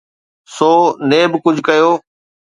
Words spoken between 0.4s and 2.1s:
سو NAB ڪجهه ڪيو.